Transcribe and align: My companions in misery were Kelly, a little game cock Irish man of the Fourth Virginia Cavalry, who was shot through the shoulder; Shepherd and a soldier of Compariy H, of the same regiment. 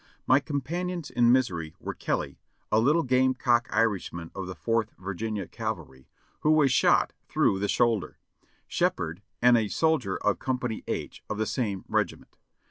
My 0.25 0.39
companions 0.39 1.11
in 1.11 1.31
misery 1.31 1.75
were 1.79 1.93
Kelly, 1.93 2.39
a 2.71 2.79
little 2.79 3.03
game 3.03 3.35
cock 3.35 3.67
Irish 3.69 4.11
man 4.11 4.31
of 4.33 4.47
the 4.47 4.55
Fourth 4.55 4.89
Virginia 4.97 5.47
Cavalry, 5.47 6.07
who 6.39 6.49
was 6.49 6.71
shot 6.71 7.13
through 7.29 7.59
the 7.59 7.69
shoulder; 7.69 8.17
Shepherd 8.67 9.21
and 9.43 9.55
a 9.59 9.67
soldier 9.67 10.17
of 10.17 10.39
Compariy 10.39 10.83
H, 10.87 11.23
of 11.29 11.37
the 11.37 11.45
same 11.45 11.85
regiment. 11.87 12.35